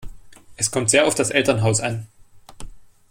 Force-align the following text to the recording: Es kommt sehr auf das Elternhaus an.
Es 0.57 0.71
kommt 0.71 0.89
sehr 0.89 1.05
auf 1.05 1.13
das 1.13 1.29
Elternhaus 1.29 1.79
an. 1.79 2.07